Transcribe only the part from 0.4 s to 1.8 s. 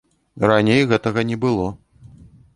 Раней гэтага не было.